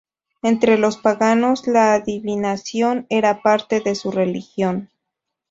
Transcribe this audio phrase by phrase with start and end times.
[0.41, 4.89] Entre los paganos la adivinación era parte de su religión.